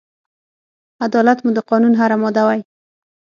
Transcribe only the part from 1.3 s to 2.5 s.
مو د قانون هره ماده